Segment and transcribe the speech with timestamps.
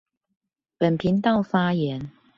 [0.79, 2.09] 本頻道發言